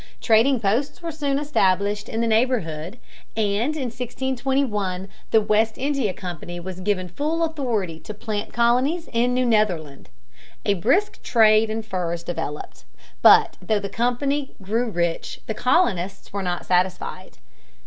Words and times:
Trading 0.19 0.59
posts 0.59 1.03
were 1.03 1.11
soon 1.11 1.37
established 1.37 2.09
in 2.09 2.21
the 2.21 2.27
neighborhood, 2.27 2.97
and 3.37 3.75
in 3.75 3.89
1621 3.91 5.07
the 5.29 5.41
West 5.41 5.77
India 5.77 6.11
Company 6.11 6.59
was 6.59 6.79
given 6.79 7.07
full 7.07 7.43
authority 7.43 7.99
to 7.99 8.13
plant 8.15 8.51
colonies 8.51 9.07
in 9.13 9.35
New 9.35 9.45
Netherland. 9.45 10.09
A 10.65 10.73
brisk 10.73 11.21
trade 11.21 11.69
in 11.69 11.83
furs 11.83 12.23
developed, 12.23 12.83
but 13.21 13.57
though 13.61 13.77
the 13.79 13.89
Company 13.89 14.55
grew 14.59 14.89
rich, 14.89 15.39
the 15.45 15.53
colonists 15.53 16.33
were 16.33 16.41
not 16.41 16.65
satisfied. 16.65 17.37